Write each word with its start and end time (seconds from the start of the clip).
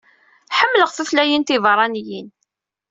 Ḥemmleɣ 0.57 0.89
tutlayin 0.91 1.43
tibeṛaniyen. 1.47 2.27